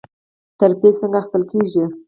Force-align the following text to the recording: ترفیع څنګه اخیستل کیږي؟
ترفیع 0.59 0.93
څنګه 0.99 1.17
اخیستل 1.19 1.43
کیږي؟ 1.51 1.83